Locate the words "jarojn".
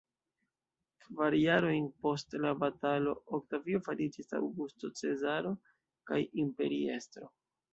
1.39-1.89